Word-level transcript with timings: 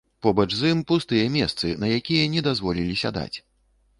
Побач 0.25 0.45
з 0.59 0.69
ім 0.75 0.79
пустыя 0.91 1.27
месцы, 1.35 1.67
на 1.83 1.91
якія 1.97 2.31
не 2.37 2.41
дазволілі 2.49 2.99
сядаць. 3.05 3.37